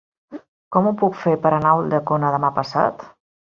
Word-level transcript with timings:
Com 0.75 0.87
ho 0.87 0.93
puc 1.01 1.19
fer 1.25 1.35
per 1.45 1.53
anar 1.59 1.75
a 1.75 1.83
Ulldecona 1.83 2.35
demà 2.39 2.53
passat? 2.59 3.09